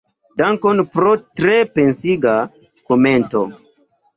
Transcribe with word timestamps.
Dankon 0.41 0.81
pro 0.95 1.11
tre 1.41 1.59
pensiga 1.75 2.35
komento. 2.93 3.45